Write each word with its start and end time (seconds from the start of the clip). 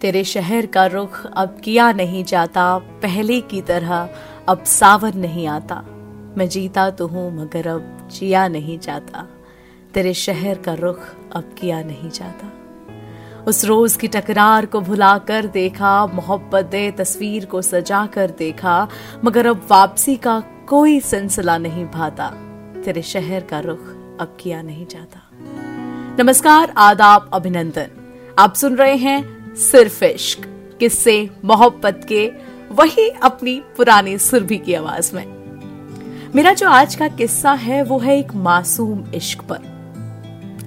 तेरे 0.00 0.24
शहर 0.24 0.66
का 0.66 0.86
रुख 0.86 1.26
अब 1.26 1.60
किया 1.64 1.92
नहीं 1.92 2.24
जाता, 2.24 2.78
पहले 2.78 3.40
की 3.40 3.60
तरह 3.60 4.08
अब 4.48 4.64
सावन 4.64 5.12
नहीं 5.16 5.46
आता। 5.46 5.84
मैं 6.36 6.48
जीता 6.48 6.90
तो 6.90 7.06
हूँ, 7.06 7.42
मगर 7.42 7.66
अब 7.66 8.08
जिया 8.12 8.48
नहीं 8.48 8.78
जाता। 8.78 9.28
तेरे 9.94 10.14
शहर 10.14 10.58
का 10.58 10.74
रुख 10.74 10.98
अब 11.32 11.54
किया 11.58 11.82
नहीं 11.82 12.10
जाता। 12.10 12.52
उस 13.44 13.64
रोज 13.64 13.96
की 13.96 14.08
टकरार 14.08 14.66
को 14.66 14.80
भुला 14.80 15.18
कर 15.18 15.46
देखा, 15.46 16.06
मोहब्बत 16.06 16.64
दे, 16.64 16.90
तस्वीर 16.90 17.44
को 17.44 17.62
सजा 17.62 18.06
कर 18.06 18.30
देखा, 18.30 18.88
मगर 19.24 19.46
अब 19.46 19.66
वापसी 19.70 20.16
का 20.16 20.42
कोई 20.68 21.00
सिलसिला 21.00 21.58
नहीं 21.58 21.86
भाता। 21.86 22.28
तेरे 22.84 23.02
शहर 23.02 23.40
का 23.40 23.60
रुख 23.60 23.80
अब 24.20 24.36
किया 24.40 24.62
नहीं 24.62 24.86
जाता। 24.86 25.28
नमस्कार, 26.22 26.74
आदाब, 26.76 27.30
अभिनंदन। 27.32 27.86
आप 28.38 28.54
सुन 28.54 28.76
रहे 28.76 28.96
हैं 28.96 29.39
सिर्फ़ 29.56 30.04
इश्क 30.04 30.40
किस्से, 30.80 31.30
मोहब्बत 31.44 32.06
के, 32.08 32.32
वही 32.72 33.08
अपनी 33.08 33.62
पुरानी 33.76 34.18
सुरभि 34.18 34.58
की 34.58 34.74
आवाज़ 34.74 35.16
में। 35.16 35.40
मेरा 36.34 36.52
जो 36.52 36.68
आज 36.68 36.94
का 36.94 37.08
किस्सा 37.08 37.52
है, 37.52 37.82
वो 37.82 37.98
है 37.98 38.18
एक 38.18 38.34
मासूम 38.34 39.04
इश्क 39.14 39.42
पर। 39.42 39.58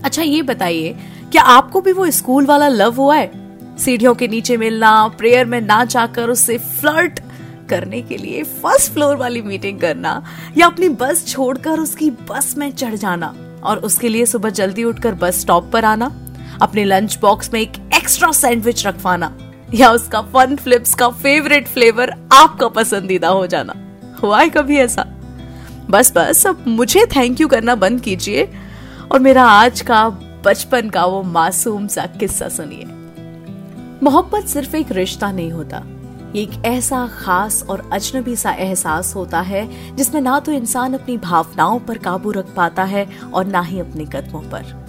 अच्छा 0.04 0.22
ये 0.22 0.42
बताइए, 0.42 0.98
क्या 1.32 1.42
आपको 1.42 1.82
भी 1.82 1.92
वो 1.92 2.10
स्कूल 2.12 2.46
वाला 2.46 2.68
लव 2.68 2.96
हुआ 2.96 3.16
है? 3.16 3.32
सीढ़ियों 3.78 4.16
के 4.16 4.28
नीचे 4.28 4.58
मिलना, 4.58 5.08
प्रेयर 5.08 5.46
में 5.46 5.62
ना 5.62 5.86
जाकर 5.86 6.30
उससे 6.30 6.58
फ्लर्ट 6.58 7.20
करने 7.70 8.02
के 8.02 8.18
लिए 8.18 8.44
फ़र्स्ट 8.44 8.92
फ्लोर 8.92 9.16
वाली 9.16 9.42
मीटिंग 9.42 9.80
करना, 9.80 10.26
या 10.58 10.66
अपनी 10.66 10.90
बस 10.90 11.28
छोड़कर 11.28 11.80
उसकी 11.80 12.10
बस 12.10 12.56
में 12.58 12.72
चढ़ 12.72 12.96
जाना, 12.96 13.36
और 13.64 13.78
उसके 13.78 14.10
लिए 14.10 14.26
सुबह 14.26 14.50
जल्दी 14.50 14.84
उठकर 14.84 15.14
बस 15.14 15.40
स्टॉप 15.40 15.70
पर 15.74 15.86
आना? 15.86 16.23
अपने 16.64 16.84
लंच 16.84 17.18
बॉक्स 17.22 17.54
में 17.54 17.62
एक 17.62 17.72
एक्स्ट्रा 17.96 18.32
सैंडविच 18.32 18.88
रखवाना। 18.88 19.38
या 19.74 19.92
उसका 19.92 20.22
फन 20.22 20.56
फ्लिप्स 20.56 20.96
का 20.96 21.10
फेवरेट 21.10 21.68
फ्लेवर 21.68 22.28
आपका 22.34 22.68
पसंदीदा 22.68 23.28
हो 23.28 23.48
जाना। 23.48 23.74
हुआ 24.24 24.40
है 24.40 24.50
कभी 24.50 24.78
ऐसा? 24.78 25.06
बस 25.90 26.14
बस, 26.16 26.48
अब 26.48 26.64
मुझे 26.68 27.06
थैंक 27.06 27.42
यू 27.42 27.48
करना 27.48 27.76
बंद 27.76 28.02
कीजिए। 28.02 28.54
और 29.12 29.20
मेरा 29.20 29.44
आज 29.44 29.82
का 29.82 30.10
बचपन 30.46 30.90
का 30.90 31.06
वो 31.06 31.24
मासूम 31.24 31.88
सा 31.88 32.06
किस्सा 32.06 32.50
सुनिए। 32.50 32.86
मोहब्बत 34.04 34.48
सिर्फ़ 34.48 34.76
एक 34.76 34.92
रिश्ता 34.92 35.32
नहीं 35.32 35.52
होता। 35.52 35.84
ये 36.36 36.42
एक 36.42 36.66
ऐसा 36.66 37.08
खास 37.08 37.64
और 37.70 37.90
अजनबी 37.94 38.36
सा 38.36 38.52
एहसास 38.52 39.16
होता 39.16 39.40
है, 39.42 39.96
जिसमें 39.96 40.22
ना 40.22 40.40
तो 40.40 40.52
इंसान 40.52 40.94
अपनी 40.94 41.18
भावनाओं 41.18 41.80
पर 41.80 41.98
काबू 41.98 42.32
रख 42.32 42.46
पाता 42.56 42.84
है 42.84 43.08
और 43.34 43.46
ना 43.46 43.62
ही 43.62 43.80
अपने 43.80 44.06
कदमों 44.06 44.42
पर। 44.42 44.83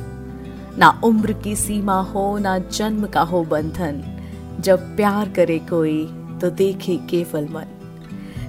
ना 0.78 1.00
उम्र 1.04 1.32
की 1.32 1.56
सीमा 1.56 2.00
हो, 2.00 2.38
ना 2.38 2.58
जन्म 2.58 3.06
का 3.06 3.20
हो 3.20 3.44
बंधन। 3.44 4.20
जब 4.60 4.96
प्यार 4.96 5.28
करे 5.28 5.58
कोई 5.58 6.04
तो 6.40 6.50
देखे 6.50 6.96
केवल 6.96 7.44
मन। 7.44 7.64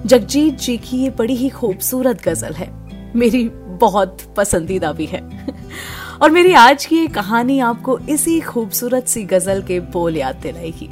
जगजीत 0.05 0.59
जी 0.59 0.77
की 0.77 0.97
ये 0.97 1.09
बड़ी 1.09 1.35
ही 1.35 1.49
खूबसूरत 1.49 2.23
गज़ल 2.23 2.53
है। 2.53 2.85
मेरी 3.15 3.49
बहुत 3.49 4.17
पसंदीदा 4.37 4.91
भी 4.91 5.05
है। 5.05 5.47
और 6.21 6.31
मेरी 6.31 6.53
आज 6.53 6.85
की 6.85 6.97
ये 6.97 7.07
कहानी 7.07 7.59
आपको 7.59 7.99
इसी 7.99 8.41
खूबसूरत 8.41 9.07
सी 9.07 9.23
गज़ल 9.23 9.61
के 9.61 9.79
बोल 9.79 10.17
याद 10.17 10.35
दिलाएगी। 10.35 10.89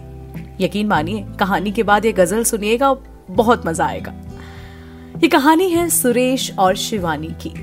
यकीन 0.66 0.88
मानिए, 0.88 1.26
कहानी 1.40 1.72
के 1.72 1.84
बाद 1.84 2.06
ये 2.06 2.12
गज़ल 2.12 2.44
सुनिएगा 2.44 2.96
बहुत 3.32 3.66
मज़ा 3.66 3.86
आएगा। 3.86 4.14
ये 5.24 5.28
कहानी 5.28 5.70
है 5.70 5.90
सुरेश 5.90 6.58
और 6.60 6.76
शिवानी 6.76 7.36
की। 7.48 7.54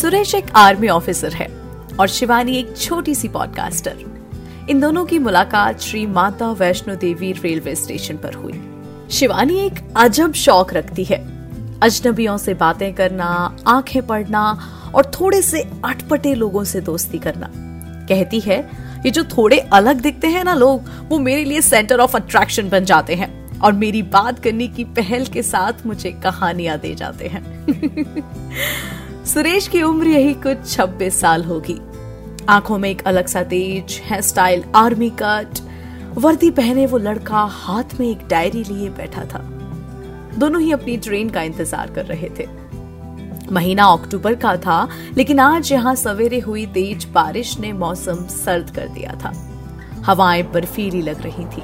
सुरेश 0.00 0.34
एक 0.34 0.44
आर्मी 0.56 0.88
ऑफिसर 0.88 1.32
है। 1.32 1.59
और 2.00 2.08
शिवानी 2.08 2.56
एक 2.56 2.76
छोटी 2.76 3.14
सी 3.14 3.28
पॉडकास्टर 3.28 3.96
इन 4.70 4.80
दोनों 4.80 5.04
की 5.04 5.18
मुलाकात 5.18 5.80
श्री 5.80 6.06
माता 6.06 6.50
वैष्णो 6.50 6.94
देवी 6.94 7.32
रेलवे 7.32 7.74
स्टेशन 7.74 8.16
पर 8.16 8.34
हुई। 8.34 8.70
शिवानी 9.10 9.58
एक 9.58 9.74
अजब 9.96 10.32
शौक 10.32 10.74
रखती 10.74 11.04
है। 11.04 11.18
अजनबियों 11.82 12.38
से 12.38 12.54
बातें 12.54 12.94
करना, 12.94 13.56
आँखें 13.66 14.06
पढ़ना 14.06 14.58
और 14.94 15.12
थोड़े 15.20 15.42
से 15.42 15.70
अटपटे 15.84 16.34
लोगों 16.34 16.64
से 16.64 16.80
दोस्ती 16.80 17.18
करना। 17.18 17.50
कहती 18.06 18.40
है, 18.40 18.70
ये 19.06 19.10
जो 19.10 19.24
थोड़े 19.24 19.58
अलग 19.58 20.00
दिखते 20.00 20.26
हैं 20.26 20.44
ना 20.44 20.54
लोग, 20.54 20.82
वो 21.08 21.18
मेरे 21.18 21.44
लिए 21.44 21.60
सेंटर 21.60 22.00
ऑफ़ 22.00 22.16
अट्रैक्शन 22.16 22.68
बन 22.68 22.84
जाते 22.84 23.14
हैं 23.14 23.60
और 23.60 23.72
मेरी 23.72 24.02
बात 24.02 24.38
करने 24.38 24.68
की 24.68 24.84
पहल 24.84 25.24
के 25.24 25.42
साथ 25.42 25.86
मुझे 25.86 26.10
कहानियाँ 26.10 26.78
दे 26.78 26.94
जाते 26.94 27.26
हैं। 27.26 27.66
सुरेश 29.24 29.68
की 29.68 29.82
उम्र 29.82 30.06
यही 30.06 30.34
कुछ 30.34 30.56
26 30.72 31.20
साल 31.20 31.44
होगी। 31.44 31.80
आँखों 32.50 32.76
में 32.78 32.88
एक 32.90 33.02
अलग 33.06 33.26
सा 33.26 33.42
तेज 33.42 34.00
है 34.04 34.20
स्टाइल 34.22 34.62
आर्मी 34.76 35.10
कट। 35.22 35.58
वर्दी 36.14 36.50
पहने 36.50 36.86
वो 36.86 36.98
लड़का 36.98 37.40
हाथ 37.52 37.94
में 38.00 38.06
एक 38.08 38.26
डायरी 38.28 38.62
लिए 38.64 38.88
बैठा 38.90 39.24
था। 39.24 39.38
दोनों 40.38 40.60
ही 40.60 40.72
अपनी 40.72 40.96
ट्रेन 40.96 41.28
का 41.30 41.42
इंतज़ार 41.42 41.90
कर 41.90 42.04
रहे 42.04 42.28
थे। 42.28 42.46
महीना 43.52 43.84
अक्टूबर 43.84 44.34
का 44.34 44.56
था, 44.56 44.88
लेकिन 45.16 45.40
आज 45.40 45.70
यहाँ 45.72 45.94
सवेरे 45.94 46.38
हुई 46.38 46.64
तेज 46.66 47.04
बारिश 47.04 47.58
ने 47.58 47.72
मौसम 47.72 48.26
सर्द 48.26 48.70
कर 48.70 48.88
दिया 48.88 49.12
था। 49.14 49.32
हवाएँ 50.06 50.42
बर्फीली 50.42 51.02
लग 51.02 51.22
रही 51.22 51.44
थी। 51.46 51.62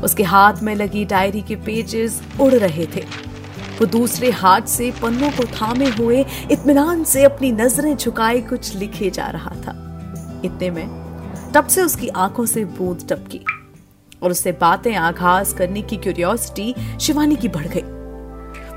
उसके 0.00 0.22
हाथ 0.22 0.62
में 0.62 0.74
लगी 0.74 1.04
डायरी 1.04 1.42
के 1.42 1.56
पेजेस 1.56 2.20
उड़ 2.40 2.52
रहे 2.54 2.86
थे। 2.86 3.04
वो 3.78 3.86
दूसरे 3.86 4.30
हाथ 4.30 4.66
से 4.66 4.90
पन्नों 5.02 5.30
को 5.30 5.44
थामे 5.52 5.88
हुए 5.90 6.24
इत्मीनान 6.50 7.04
से 7.04 7.24
अपनी 7.24 7.52
नज़रें 7.52 7.96
झुकाए 7.96 8.40
कुछ 8.40 8.74
लिखे 8.76 9.10
जा 9.10 9.26
रहा 9.26 9.54
था। 9.56 9.74
इतने 10.44 10.70
में। 10.70 10.86
तब 11.52 11.66
से 11.66 11.82
उसकी 11.82 12.08
आँखों 12.08 12.46
से 12.46 12.64
बूंद 12.64 13.06
टपकी 13.10 13.40
और 14.22 14.30
उससे 14.30 14.52
बातें 14.52 14.94
आघाज 14.94 15.52
करने 15.52 15.82
की 15.82 15.96
क्यूरियोसिटी 15.96 16.74
शिवानी 17.00 17.36
की 17.36 17.48
बढ़ 17.48 17.66
गई। 17.66 17.82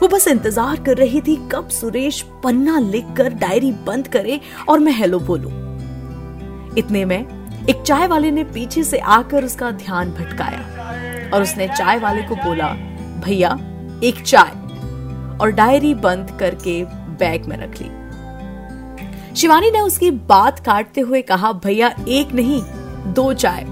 वो 0.01 0.07
बस 0.07 0.27
इंतज़ार 0.27 0.83
कर 0.83 0.97
रही 0.97 1.21
थी 1.21 1.35
कब 1.51 1.69
सुरेश 1.69 2.21
पन्ना 2.43 2.79
लिखकर 2.79 3.33
डायरी 3.33 3.71
बंद 3.87 4.07
करे 4.07 4.39
और 4.69 4.79
मैं 4.79 4.91
हेलो 4.91 5.19
बोलू। 5.19 5.49
इतने 6.77 7.05
में 7.05 7.19
एक 7.69 7.81
चाय 7.81 8.07
वाले 8.07 8.31
ने 8.31 8.43
पीछे 8.43 8.83
से 8.83 8.97
आकर 8.99 9.45
उसका 9.45 9.71
ध्यान 9.73 10.11
भटकाया 10.11 11.29
और 11.33 11.41
उसने 11.41 11.67
चाय 11.67 11.99
वाले 11.99 12.21
को 12.21 12.35
बोला, 12.35 12.67
भैया, 13.25 13.57
एक 14.03 14.21
चाय। 14.21 14.51
और 15.37 15.51
डायरी 15.51 15.93
बंद 15.93 16.37
करके 16.39 16.83
बैग 17.19 17.45
में 17.45 17.57
रख 17.57 17.81
ली। 17.81 17.89
शिवानी 19.37 19.71
ने 19.71 19.79
उसकी 19.79 20.11
बात 20.11 20.59
काटते 20.59 21.01
हुए 21.01 21.21
कहा, 21.21 21.51
भैया, 21.51 21.95
एक 22.07 22.31
नहीं, 22.33 22.61
दो 23.13 23.33
चाय। 23.33 23.65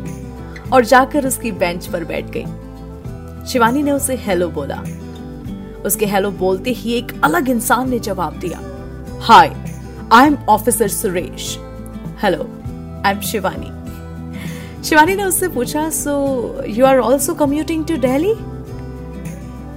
और 0.74 0.86
जाकर 0.86 1.28
उसकी 1.28 1.52
बेंच 1.52 1.88
पर 1.88 2.04
बैठ 2.04 2.26
गई। 2.30 2.46
शिवानी 3.46 3.84
ने 3.84 3.92
उसे 3.92 4.16
हेलो 4.16 4.50
बोला। 4.50 4.84
उसके 5.86 6.06
हेलो 6.06 6.32
बोलते 6.32 6.70
ही 6.70 6.94
एक 6.94 7.22
अलग 7.24 7.50
इंसान 7.50 7.90
ने 7.90 8.00
जवाब 8.00 8.40
दिया, 8.40 8.60
hi, 9.22 9.56
I 10.12 10.28
am 10.28 10.38
officer 10.50 10.88
Suresh. 10.88 11.58
Hello, 12.22 12.44
I 13.06 13.14
am 13.14 13.22
Shivani. 13.22 14.84
Shivani 14.84 15.16
ने 15.16 15.24
उससे 15.24 15.48
पूछा, 15.48 15.90
so, 15.90 16.64
you 16.68 16.86
are 16.86 16.98
also 16.98 17.34
commuting 17.34 17.86
to 17.86 17.98
daily? 17.98 18.34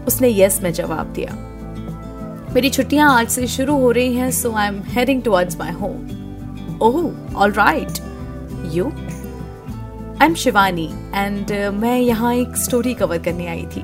उसने 0.06 0.40
यस 0.40 0.60
में 0.62 0.72
जवाब 0.72 1.06
दिया। 1.06 1.45
मेरी 2.56 2.70
छुट्टियाँ 2.70 3.18
आज 3.18 3.28
से 3.28 3.46
शुरू 3.46 3.76
हो 3.76 3.90
रही 3.90 4.14
हैं 4.14 4.30
so 4.30 4.52
I 4.52 4.68
am 4.68 4.82
heading 4.86 5.22
towards 5.22 5.56
my 5.58 5.72
home 5.72 6.78
oh 6.82 7.34
all 7.34 7.52
right 7.52 7.98
you 8.72 8.84
I 10.20 10.26
am 10.26 10.34
Shivani 10.34 10.86
and 11.14 11.52
मैं 11.74 11.98
यहाँ 11.98 12.34
एक 12.34 12.56
स्टोरी 12.56 12.94
कवर 12.94 13.18
करने 13.18 13.46
आई 13.46 13.66
थी. 13.76 13.82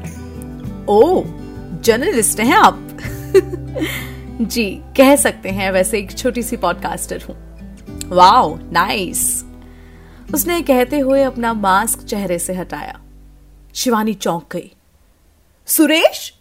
ओह 0.88 1.24
जर्नलिस्ट 1.80 2.40
हैं 2.40 2.56
आप? 2.56 2.88
जी, 4.46 4.80
कह 4.96 5.16
सकते 5.16 5.48
हैं, 5.48 5.70
वैसे 5.70 5.98
एक 5.98 6.18
छोटी 6.18 6.42
सी 6.42 6.56
पॉडकास्टर 6.56 7.22
हूँ. 7.22 7.36
वाओ 8.08 8.58
नाइस 8.72 9.44
उसने 10.34 10.62
कहते 10.62 10.98
हुए 10.98 11.22
अपना 11.22 11.52
मास्क 11.52 11.98
चेहरे 11.98 12.38
से 12.38 12.54
हटाया. 12.54 13.00
शिवानी 13.74 14.14
चौंक 14.14 14.44
गई. 14.52 14.72
सुरेश? 15.66 16.34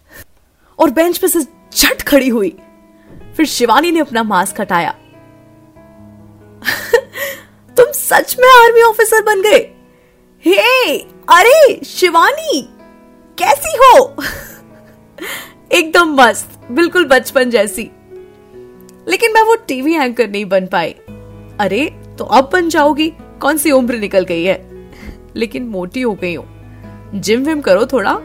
और 0.78 0.90
बेंच 0.90 1.18
पे 1.18 1.28
से 1.28 1.61
झट 1.76 2.02
खड़ी 2.02 2.28
हुई। 2.28 2.58
फिर 3.36 3.46
शिवानी 3.46 3.90
ने 3.90 4.00
अपना 4.00 4.22
मास्क 4.22 4.60
हटाया। 4.60 4.90
तुम 7.76 7.92
सच 7.92 8.36
में 8.40 8.48
आर्मी 8.48 8.82
ऑफिसर 8.82 9.22
बन 9.22 9.42
गए। 9.42 9.74
हे, 10.44 10.98
अरे, 11.28 11.84
शिवानी, 11.84 12.68
कैसी 13.38 13.76
हो? 13.76 14.16
एकदम 15.72 16.14
मस्त, 16.14 16.60
बिल्कुल 16.70 17.04
बचपन 17.04 17.50
जैसी। 17.50 17.90
लेकिन 19.08 19.32
मैं 19.32 19.42
वो 19.42 19.54
टीवी 19.54 19.94
एंकर 19.94 20.30
नहीं 20.30 20.44
बन 20.44 20.66
पाई। 20.66 20.94
अरे 21.60 22.02
तो 22.18 22.24
अब 22.24 22.50
बन 22.52 22.68
जाओगी, 22.68 23.12
कौन 23.40 23.58
सी 23.58 23.70
उम्र 23.70 23.94
निकल 23.94 24.24
गई 24.24 24.44
है? 24.44 24.90
लेकिन 25.36 25.62
मोटी 25.62 26.02
हो 26.02 26.14
गई 26.14 26.34
हो। 26.34 26.48
जिम 27.14 27.44
विम 27.44 27.60
करो 27.60 27.86
थोड़ा। 27.86 28.18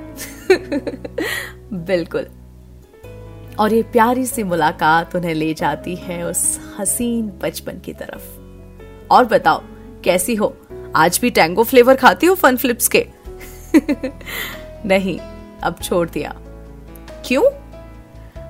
बिल्कुल। 1.74 2.28
और 3.60 3.74
ये 3.74 3.84
प्यारी 3.84 4.26
सी 4.26 4.44
मुलाकात 4.44 5.16
उन्हें 5.16 5.34
ले 5.34 5.54
जाती 5.54 5.96
है 5.96 6.24
उस 6.24 6.60
हसीन 6.80 7.34
बचपन 7.42 7.80
की 7.80 7.94
तरफ़। 7.94 8.40
और 9.12 9.26
बताओ, 9.26 9.64
कैसी 10.04 10.36
हो? 10.36 10.58
आज 10.96 11.20
भी 11.22 11.30
टैंगो 11.30 11.64
फ्लेवर 11.64 11.96
खाती 11.96 12.28
हो 12.28 12.36
फन 12.36 12.58
फ्लिप्स 12.58 12.88
के? 12.88 13.08
नहीं, 14.86 15.20
अब 15.64 15.76
छोड़ 15.84 16.10
दिया। 16.10 16.36
क्यों? 17.26 17.44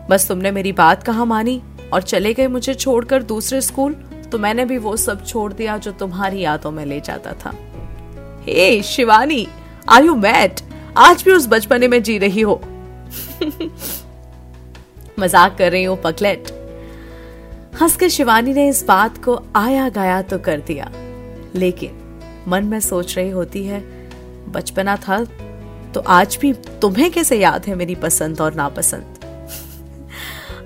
बस 0.09 0.27
तुमने 0.27 0.51
मेरी 0.51 0.71
बात 0.71 1.03
कहा 1.03 1.25
मानी 1.25 1.63
और 1.93 2.01
चले 2.01 2.33
गए 2.33 2.47
मुझे 2.47 2.73
छोड़कर 2.73 3.23
दूसरे 3.23 3.61
स्कूल 3.61 3.93
तो 4.31 4.37
मैंने 4.37 4.65
भी 4.65 4.77
वो 4.77 4.97
सब 4.97 5.25
छोड़ 5.25 5.53
दिया 5.53 5.77
जो 5.77 5.91
तुम्हारी 5.91 6.39
यादों 6.39 6.71
में 6.71 6.85
ले 6.85 7.01
जाता 7.01 7.33
था। 7.33 7.55
Hey, 8.41 8.83
Shivani, 8.83 9.47
are 9.89 10.03
you 10.03 10.15
mat 10.15 10.61
आज 10.97 11.23
भी 11.23 11.31
उस 11.31 11.47
बचपने 11.47 11.87
में 11.87 12.03
जी 12.03 12.17
रही 12.17 12.41
हो? 12.41 12.61
मज़ाक 15.19 15.57
कर 15.57 15.71
रही 15.71 15.83
हूँ 15.83 15.97
पकलेट 16.01 16.51
हंस 17.81 17.95
के 17.97 18.09
शिवानी 18.09 18.53
ने 18.53 18.67
इस 18.69 18.83
बात 18.85 19.23
को 19.23 19.39
आया 19.55 19.87
गाया 19.89 20.21
तो 20.21 20.37
कर 20.39 20.59
दिया। 20.59 20.91
लेकिन 21.55 22.45
मन 22.47 22.65
में 22.65 22.79
सोच 22.79 23.15
रही 23.17 23.29
होती 23.29 23.63
है, 23.63 23.79
बचपना 24.49 24.95
था 24.97 25.23
तो 25.93 25.99
आज 25.99 26.37
भी 26.41 26.53
तुम्हें 26.53 27.11
कैसे 27.11 27.39
याद 27.39 27.65
है 27.65 27.75
मेरी 27.75 27.95
पसंद 27.95 28.41
और 28.41 28.53
नापसंद? 28.53 29.13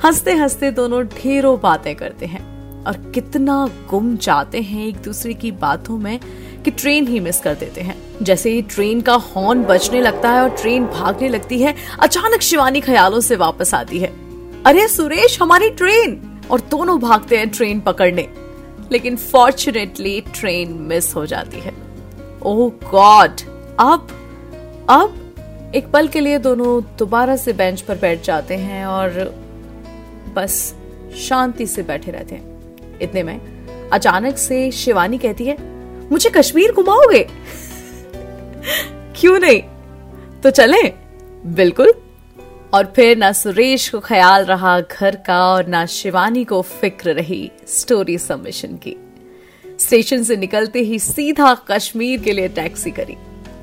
हँसते 0.05 0.33
हँसते 0.33 0.71
दोनों 0.71 1.03
ढेरों 1.05 1.59
बातें 1.59 1.95
करते 1.95 2.25
हैं 2.25 2.43
और 2.85 2.97
कितना 3.11 3.65
गुम 3.89 4.15
जाते 4.17 4.61
हैं 4.61 4.85
एक 4.87 4.97
दूसरे 4.97 5.33
की 5.33 5.51
बातों 5.51 5.97
में 5.97 6.19
कि 6.65 6.71
ट्रेन 6.71 7.07
ही 7.07 7.19
मिस 7.19 7.39
कर 7.39 7.55
देते 7.55 7.81
हैं। 7.81 7.95
जैसे 8.21 8.49
ही 8.49 8.61
ट्रेन 8.61 9.01
का 9.01 9.13
हॉर्न 9.13 9.63
बजने 9.63 10.01
लगता 10.01 10.29
है 10.29 10.41
और 10.41 10.49
ट्रेन 10.51 10.85
भागने 10.85 11.29
लगती 11.29 11.61
है, 11.61 11.75
अचानक 11.99 12.41
शिवानी 12.41 12.81
ख्यालों 12.81 13.19
से 13.19 13.35
वापस 13.35 13.73
आती 13.73 13.99
है। 13.99 14.30
अरे 14.65 14.87
सुरेश, 14.87 15.41
हमारी 15.41 15.69
ट्रेन 15.69 16.41
और 16.51 16.61
दोनों 16.61 16.99
भागते 16.99 17.37
हैं 17.37 17.49
ट्रेन 17.49 17.79
पकड़ने। 17.79 18.29
लेकिन 18.91 19.15
फॉर्चुनेटली 19.15 20.21
ट्रेन 20.21 20.71
मिस 20.71 21.15
हो 21.15 21.25
जाती 21.25 21.59
है। 21.59 21.73
ओह 22.43 22.71
गॉड 22.91 23.31
अब 23.79 24.07
अब 24.89 25.35
एक 25.75 25.87
पल 25.87 26.07
के 26.07 26.19
लिए 26.19 26.37
दोनों 26.37 26.97
दोबारा 26.97 27.35
से 27.35 27.53
बेंच 27.53 27.81
पर 27.81 27.95
बैठ 27.95 28.23
जाते 28.23 28.55
हैं 28.55 28.85
और 28.85 29.09
बस 30.35 30.75
शांति 31.17 31.67
से 31.67 31.83
बैठे 31.83 32.11
रहते 32.11 32.35
हैं। 32.35 32.75
इतने 33.01 33.23
में 33.23 33.41
अचानक 33.89 34.37
से 34.37 34.71
शिवानी 34.71 35.17
कहती 35.17 35.45
है, 35.45 35.57
मुझे 36.11 36.29
कश्मीर 36.29 36.71
घुमाओगे? 36.71 37.27
क्यों 39.19 39.39
नहीं? 39.39 39.63
तो 40.41 40.49
चले। 40.49 40.93
बिल्कुल 41.45 41.93
और 42.73 42.93
फिर 42.95 43.17
ना 43.17 43.31
सुरेश 43.31 43.89
को 43.89 43.99
ख्याल 43.99 44.45
रहा 44.45 44.79
घर 44.81 45.15
का 45.15 45.45
और 45.45 45.67
ना 45.67 45.85
शिवानी 45.85 46.43
को 46.43 46.61
फ़िक्र 46.61 47.13
रही 47.13 47.51
स्टोरी 47.67 48.17
सबमिशन 48.17 48.75
की। 48.75 48.95
स्टेशन 49.79 50.23
से 50.23 50.37
निकलते 50.37 50.79
ही 50.79 50.99
सीधा 50.99 51.53
कश्मीर 51.53 52.21
के 52.21 52.33
लिए 52.33 52.47
टैक्सी 52.47 52.91
करी 52.91 53.17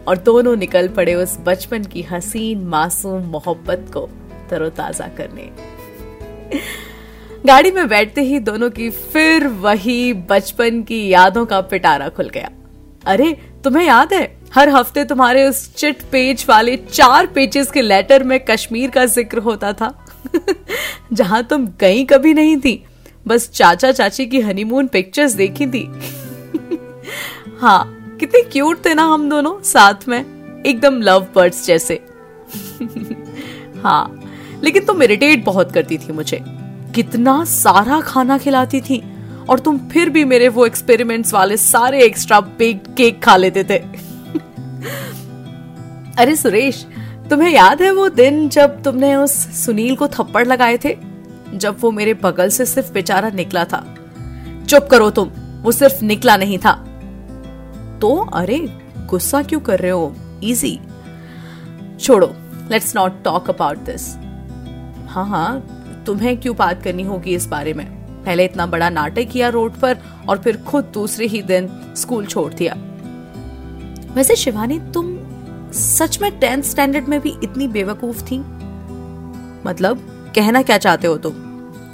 और 0.09 0.19
दोनों 0.19 0.57
निकल 0.57 0.89
पड़े 0.89 1.15
उस 1.15 1.39
बचपन 1.41 1.85
की 1.85 2.03
हसीन, 2.03 2.65
मासूम 2.65 3.23
मोहब्बत 3.23 3.87
को 3.95 4.09
तरोताजा 4.51 5.09
करने। 5.09 5.51
गाड़ी 7.47 7.71
में 7.71 7.89
बैठते 7.89 8.21
ही 8.21 8.39
दोनों 8.39 8.71
की 8.71 8.91
फिर 8.91 9.47
वही 9.47 10.13
बचपन 10.13 10.83
की 10.83 11.09
यादों 11.09 11.47
का 11.47 11.61
पिटारा 11.61 12.09
खुल 12.09 12.29
गया। 12.29 12.51
अरे, 13.07 13.33
तुम्हें 13.65 13.87
याद 13.87 14.15
है? 14.15 14.38
हर 14.55 14.69
हफ़्ते 14.69 15.05
तुम्हारे 15.05 15.45
उस 15.49 15.75
चिट 15.75 16.03
पेज 16.13 16.45
वाले 16.49 16.77
चार 16.77 17.27
पेजेस 17.27 17.71
के 17.71 17.83
लेटर 17.83 18.23
में 18.25 18.39
कश्मीर 18.41 18.91
का 18.91 19.05
ज़िक्र 19.07 19.39
होता 19.39 19.73
था। 19.73 19.93
जहाँ 21.13 21.43
तुम 21.43 21.67
गई 21.81 22.05
कभी 22.05 22.33
नहीं 22.35 22.57
थी, 22.57 22.83
बस 23.27 23.49
चाचा 23.51 23.93
चाची 23.93 24.27
की 24.27 24.41
हनीमून 24.41 24.87
पिक्चर्स 24.87 25.33
देखी 25.33 25.67
थी। 25.67 25.83
हाँ 27.61 28.17
कितने 28.21 28.43
क्यूट 28.43 28.85
थे 28.85 28.95
ना 28.95 29.03
हम 29.05 29.29
दोनों 29.31 29.61
साथ 29.65 30.09
में, 30.09 30.63
एकदम 30.67 31.01
लव 31.03 31.27
बर्ड्स 31.35 31.67
जैसे। 31.67 31.95
हाँ 33.83 34.21
लेकिन 34.63 34.85
तुम 34.85 35.03
इरिटेट 35.03 35.45
बहुत 35.45 35.73
करती 35.73 35.99
थी 35.99 36.13
मुझे। 36.13 36.41
कितना 36.95 37.43
सारा 37.45 38.01
खाना 38.01 38.39
खिलाती 38.39 38.81
थी, 38.81 39.03
और 39.51 39.59
तुम 39.61 39.79
फिर 39.89 40.11
भी 40.11 40.25
मेरे 40.25 40.49
वो 40.49 40.67
एक्सपेरिमेंट्स 40.67 41.33
वाले 41.35 41.57
सारे 41.57 42.03
एक्स्ट्रा 42.05 42.41
बेक्ड 42.41 42.95
केक 42.97 43.23
खा 43.25 43.37
लेते 43.37 43.65
थे। 43.65 43.79
अरे 46.19 46.37
सुरेश, 46.37 46.87
तुम्हें 47.31 47.51
याद 47.51 47.83
है 47.83 47.91
वो 47.91 48.09
दिन 48.09 48.49
जब 48.49 48.83
तुमने 48.83 49.17
उस 49.17 49.33
सुनील 49.67 49.97
को 49.97 50.09
थप्पड़ 50.09 50.47
लगाए 50.47 50.79
थे? 50.85 50.99
जब 51.55 51.77
वो 51.81 51.91
मेरे 51.91 52.15
बगल 52.15 52.49
से 52.49 52.67
सिर्फ़ 52.67 52.93
बेचारा 52.93 53.31
निकला 53.31 53.65
था। 53.65 53.95
चुप 54.69 54.89
करो 54.91 55.11
तुम, 55.11 55.29
वो 55.63 55.73
सिर्फ़ 55.73 56.05
निकला 56.05 56.37
नहीं 56.37 56.59
था। 56.59 56.73
तो 58.01 58.17
अरे, 58.17 58.79
गुस्सा 59.07 59.43
क्यों 59.43 59.61
कर 59.61 59.79
रहे 59.79 59.91
हो? 59.91 60.17
इजी 60.43 60.81
छोड़ो 62.01 62.35
let's 62.71 62.97
not 62.97 63.25
talk 63.25 63.51
about 63.51 63.79
this 63.79 64.15
हाँ 65.09 65.29
हाँ 65.29 65.75
तुम्हें 66.07 66.41
क्यों 66.41 66.57
बात 66.57 66.83
करनी 66.83 67.03
होगी 67.03 67.35
इस 67.35 67.47
बारे 67.47 67.75
में? 67.75 67.87
पहले 68.25 68.45
इतना 68.45 68.67
बड़ा 68.67 68.91
नाटक 68.91 69.23
किया 69.23 69.49
रोड 69.49 69.73
पर 69.73 69.99
और 70.29 70.39
फिर 70.39 70.57
खुद 70.57 70.85
दूसरे 70.85 71.27
ही 71.27 71.43
दिन 71.43 71.95
स्कूल 71.97 72.27
छोड़ 72.27 72.55
दिया। 72.55 72.77
वैसे 74.19 74.37
शिवानी, 74.37 74.79
तुम 74.79 75.19
सच 75.73 76.19
में 76.23 76.39
टेंथ 76.39 76.63
स्टैंडर्ड 76.63 77.09
में 77.09 77.21
भी 77.21 77.35
इतनी 77.45 77.69
बेवकूफ़ 77.69 78.23
थी? 78.23 78.39
मतलब 79.67 79.99
कहना 80.35 80.63
क्या 80.63 80.79
चाहते 80.79 81.07
हो 81.07 81.17
तुम? 81.17 81.35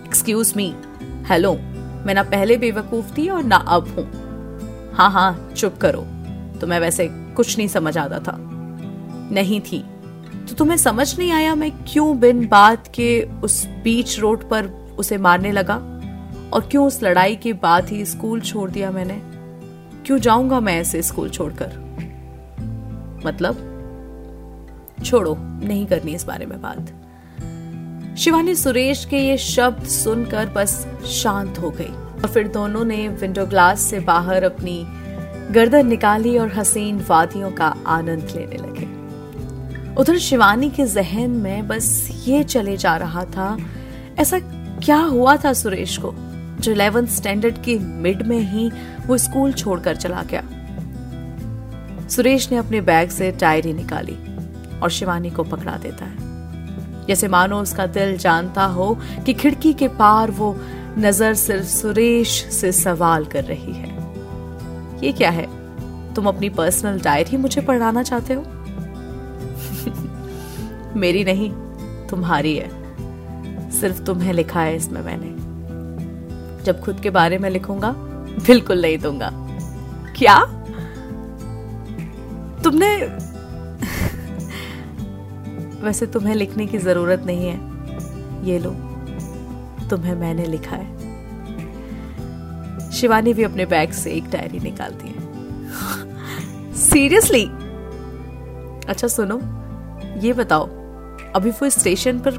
एक्सक्यूज 0.06 0.52
मी 0.56 0.74
हेलो 1.26 1.52
मैं 2.06 2.14
ना 2.14 2.22
पहले 2.22 2.56
बेवकूफ़ 2.56 3.12
थी 3.18 3.28
और 3.28 3.44
ना 3.44 3.56
अब 3.56 3.88
हूँ। 3.88 4.06
हाँ 4.94 5.10
हाँ 5.10 5.50
चुप 5.56 5.76
करो 5.76 6.00
तो 6.60 6.66
मैं 6.66 6.80
वैसे 6.80 7.08
कुछ 7.10 7.58
नहीं 7.58 7.68
समझ 7.68 7.98
आता 7.98 8.18
था। 8.18 8.36
नहीं 9.32 9.60
थी। 9.60 9.84
तो 10.48 10.54
तुम्हें 10.54 10.76
समझ 10.76 11.18
नहीं 11.18 11.32
आया 11.32 11.54
मैं 11.54 11.70
क्यों 11.70 12.18
बिन 12.20 12.48
बात 12.48 12.88
के 12.94 13.22
उस 13.42 13.66
बीच 13.66 14.18
रोड 14.20 14.48
पर 14.50 14.66
उसे 14.98 15.18
मारने 15.18 15.52
लगा? 15.52 15.76
और 16.52 16.68
क्यों 16.70 16.86
उस 16.86 17.02
लड़ाई 17.02 17.36
के 17.36 17.52
बाद 17.52 17.88
ही 17.88 18.04
स्कूल 18.04 18.40
छोड़ 18.40 18.70
दिया 18.70 18.90
मैंने? 18.90 19.22
क्यों 20.06 20.18
जाऊँगा 20.18 20.60
मैं 20.60 20.80
ऐसे 20.80 21.02
स्कूल 21.02 21.30
छोड़कर? 21.30 21.83
मतलब 23.24 23.70
छोड़ो, 25.04 25.36
नहीं 25.38 25.86
करनी 25.86 26.14
इस 26.14 26.24
बारे 26.24 26.46
में 26.46 26.60
बात। 26.62 28.16
शिवानी 28.18 28.54
सुरेश 28.54 29.04
के 29.04 29.18
ये 29.18 29.36
शब्द 29.36 29.84
सुनकर 29.84 30.46
बस 30.46 30.86
शांत 31.06 31.58
हो 31.58 31.70
गई 31.70 31.84
और 31.84 32.28
फिर 32.28 32.48
दोनों 32.48 32.84
ने 32.84 33.08
विंडो 33.08 33.46
ग्लास 33.46 33.80
से 33.80 34.00
बाहर 34.00 34.42
अपनी 34.42 34.84
गर्दन 35.50 35.86
निकाली 35.86 36.36
और 36.38 36.52
हसीन 36.54 37.04
वादियों 37.08 37.50
का 37.50 37.74
आनंद 37.86 38.32
लेने 38.36 38.56
लगे। 38.56 38.86
उधर 39.94 40.18
शिवानी 40.18 40.70
के 40.70 40.86
जहन 40.86 41.30
में 41.30 41.68
बस 41.68 42.08
ये 42.26 42.42
चले 42.44 42.76
जा 42.76 42.96
रहा 42.96 43.24
था, 43.24 43.56
ऐसा 44.18 44.38
क्या 44.80 44.96
हुआ 44.96 45.36
था 45.36 45.52
सुरेश 45.52 45.96
को, 45.96 46.14
जो 46.60 46.72
इलेवेंथ 46.72 47.06
स्टैंडर्ड 47.06 47.62
की 47.62 47.78
मिड 47.78 48.22
में 48.22 48.38
ही 48.38 48.70
वो 49.06 49.18
स्कूल 49.18 49.52
छोड़कर 49.52 49.96
चला 49.96 50.22
गया? 50.22 50.42
सुरेश 52.16 52.50
ने 52.50 52.56
अपने 52.56 52.80
बैग 52.80 53.08
से 53.08 53.32
डायरी 53.32 53.72
निकाली 53.72 54.18
और 54.78 54.90
शिवानी 54.90 55.30
को 55.30 55.44
पकड़ा 55.44 55.76
देता 55.76 56.04
है। 56.04 56.24
जैसे 57.06 57.28
मानो 57.28 57.60
उसका 57.60 57.86
दिल 57.86 58.16
जानता 58.16 58.64
हो 58.64 58.98
कि 59.26 59.32
खिड़की 59.32 59.72
के 59.72 59.88
पार 59.88 60.30
वो 60.30 60.60
नज़र 60.98 61.34
सिर्फ़ 61.34 61.66
सुरेश 61.66 62.44
से 62.44 62.72
सवाल 62.72 63.24
कर 63.24 63.44
रही 63.44 63.72
है। 63.72 63.94
ये 65.04 65.12
क्या 65.12 65.30
है? 65.30 65.48
तुम 66.14 66.28
अपनी 66.28 66.48
पर्सनल 66.48 67.00
डायरी 67.00 67.36
मुझे 67.36 67.60
पढ़ाना 67.60 68.02
चाहते 68.02 68.34
हो? 68.34 68.42
मेरी 70.96 71.24
नहीं, 71.24 71.52
तुम्हारी 72.06 72.56
है। 72.56 72.70
सिर्फ़ 73.70 74.02
तुम्हें 74.02 74.32
लिखा 74.32 74.60
है 74.60 74.76
इसमें 74.76 75.02
मैंने। 75.02 75.34
जब 76.64 76.80
खुद 76.80 77.00
के 77.00 77.10
बारे 77.10 77.38
में 77.38 77.50
लिखूँगा, 77.50 77.94
बिल्कुल 78.46 78.82
नहीं 78.82 78.98
दूँगा। 78.98 79.30
क्या? 80.16 80.63
तुमने 82.74 82.96
वैसे 85.82 86.06
तुम्हें 86.06 86.34
लिखने 86.34 86.66
की 86.66 86.78
ज़रूरत 86.78 87.22
नहीं 87.26 87.46
है। 87.46 87.56
ये 88.46 88.58
लो, 88.58 88.70
तुम्हें 89.90 90.14
मैंने 90.14 90.46
लिखा 90.46 90.76
है। 90.76 90.94
शिवानी 92.92 93.34
भी 93.34 93.42
अपने 93.42 93.66
बैग 93.66 93.92
से 93.92 94.10
एक 94.10 94.30
डायरी 94.30 94.58
निकालती 94.58 95.08
है। 95.08 95.14
सीरियसली? 96.74 97.44
अच्छा 98.88 99.08
सुनो, 99.08 99.40
ये 100.20 100.32
बताओ, 100.32 100.68
अभी 101.34 101.50
वो 101.50 101.70
स्टेशन 101.70 102.18
पर 102.18 102.30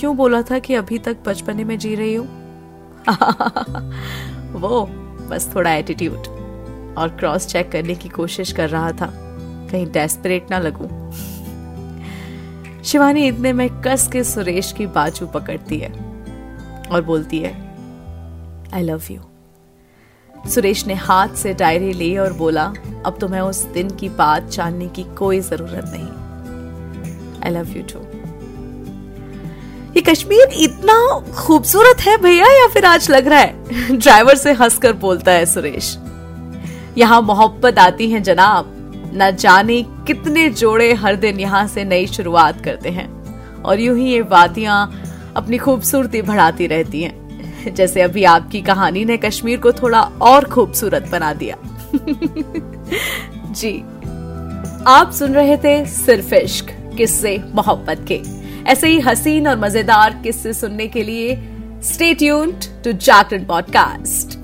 क्यों 0.00 0.16
बोला 0.16 0.42
था 0.42 0.58
कि 0.58 0.74
अभी 0.74 0.98
तक 0.98 1.16
बचपने 1.26 1.64
में 1.64 1.78
जी 1.78 1.94
रही 1.94 2.14
हो? 2.14 2.24
वो, 4.58 4.86
बस 5.28 5.50
थोड़ा 5.54 5.72
एटीट्यूड 5.72 6.18
और 6.98 7.16
क्रॉस 7.18 7.46
चेक 7.46 7.72
करने 7.72 7.94
की 7.94 8.08
कोशिश 8.08 8.52
कर 8.52 8.68
रहा 8.68 8.92
था। 8.92 9.29
कहीं 9.70 9.86
डेस्परेट 9.86 10.50
ना 10.50 10.58
लगूं। 10.58 10.88
शिवानी 12.82 13.26
इतने 13.28 13.52
में 13.52 13.68
कस 13.82 14.08
के 14.12 14.24
सुरेश 14.24 14.72
की 14.72 14.86
बाजू 14.86 15.26
पकड़ती 15.26 15.78
है 15.78 15.92
और 16.92 17.02
बोलती 17.06 17.38
है 17.38 17.52
आई 18.74 18.82
लव 18.82 19.02
यू 19.10 19.20
सुरेश 20.48 20.86
ने 20.86 20.94
हाथ 20.94 21.28
से 21.28 21.54
डायरी 21.54 21.92
ली 21.92 22.16
और 22.18 22.32
बोला, 22.32 22.72
अब 23.06 23.18
तो 23.20 23.28
मैं 23.28 23.40
उस 23.40 23.62
दिन 23.64 23.90
की 23.90 24.08
बात 24.08 24.48
जानने 24.48 24.88
की 24.88 25.04
कोई 25.18 25.40
ज़रूरत 25.40 25.84
नहीं। 25.86 26.08
आई 27.44 27.50
लव 27.50 27.76
यू 27.76 27.82
टू 27.82 28.00
ये 29.96 30.00
कश्मीर 30.00 30.48
इतना 30.52 31.20
खूबसूरत 31.36 32.00
है 32.00 32.16
भैया 32.16 32.46
या 32.46 32.68
फिर 32.68 32.84
आज 32.84 33.10
लग 33.10 33.26
रहा 33.28 33.40
है? 33.40 33.96
ड्राइवर 33.98 34.34
से 34.34 34.52
हंसकर 34.52 34.92
बोलता 34.92 35.32
है 35.32 35.46
सुरेश। 35.46 35.98
यहाँ 36.98 37.22
मोहब्बत 37.22 37.78
आती 37.78 38.10
है 38.10 38.20
जनाब। 38.20 38.76
न 39.14 39.30
जाने 39.36 39.82
कितने 40.06 40.48
जोड़े 40.50 40.92
हर 40.94 41.16
दिन 41.16 41.40
यहाँ 41.40 41.66
से 41.68 41.84
नई 41.84 42.06
शुरुआत 42.06 42.60
करते 42.64 42.88
हैं। 42.88 43.08
और 43.62 43.80
यूँ 43.80 43.96
ही 43.98 44.12
ये 44.12 44.20
वादियाँ 44.20 45.02
अपनी 45.36 45.58
खूबसूरती 45.58 46.22
बढ़ाती 46.22 46.66
रहती 46.66 47.02
हैं। 47.02 47.74
जैसे 47.74 48.02
अभी 48.02 48.24
आपकी 48.24 48.60
कहानी 48.62 49.04
ने 49.04 49.16
कश्मीर 49.16 49.58
को 49.58 49.72
थोड़ा 49.72 50.00
और 50.00 50.44
खूबसूरत 50.44 51.08
बना 51.12 51.32
दिया। 51.32 51.56
जी, 53.50 53.78
आप 54.86 55.12
सुन 55.12 55.34
रहे 55.34 55.56
थे 55.56 55.84
सिर्फ़ 55.86 56.34
इश्क, 56.34 56.66
किस्से 56.96 57.36
मोहब्बत 57.54 58.04
के। 58.08 58.20
ऐसे 58.66 58.88
ही 58.88 59.00
हसीन 59.00 59.48
और 59.48 59.58
मज़ेदार 59.58 60.20
किस्से 60.24 60.52
सुनने 60.52 60.86
के 60.86 61.02
लिए 61.02 61.36
stay 61.82 62.14
tuned 62.14 62.64
to 62.84 62.92
Jagran 62.92 63.44
podcast 63.44 64.39